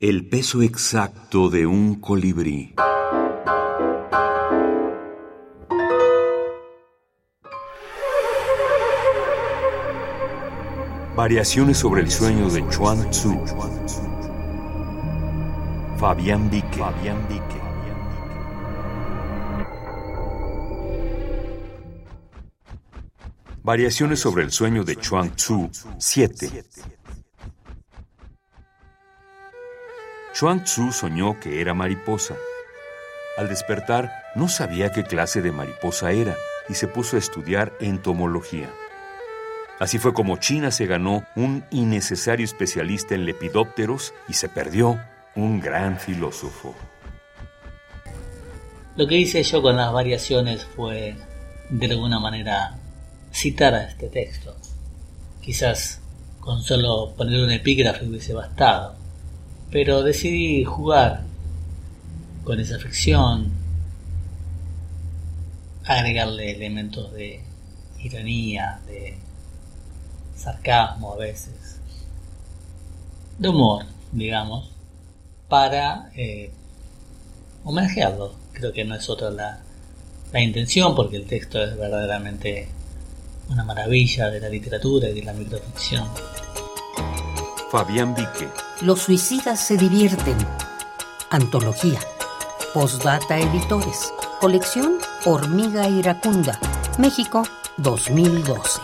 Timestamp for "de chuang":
12.48-13.10, 24.84-25.34